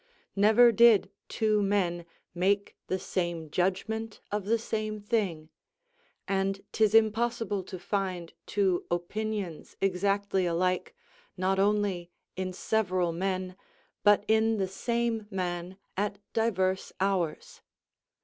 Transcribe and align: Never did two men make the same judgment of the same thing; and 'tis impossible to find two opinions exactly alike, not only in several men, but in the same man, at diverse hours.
Never 0.35 0.71
did 0.71 1.11
two 1.29 1.61
men 1.61 2.07
make 2.33 2.75
the 2.87 2.97
same 2.97 3.51
judgment 3.51 4.19
of 4.31 4.45
the 4.45 4.57
same 4.57 4.99
thing; 4.99 5.49
and 6.27 6.65
'tis 6.71 6.95
impossible 6.95 7.61
to 7.65 7.77
find 7.77 8.33
two 8.47 8.83
opinions 8.89 9.77
exactly 9.79 10.47
alike, 10.47 10.95
not 11.37 11.59
only 11.59 12.09
in 12.35 12.51
several 12.51 13.11
men, 13.11 13.55
but 14.01 14.25
in 14.27 14.57
the 14.57 14.67
same 14.67 15.27
man, 15.29 15.77
at 15.95 16.17
diverse 16.33 16.91
hours. 16.99 17.61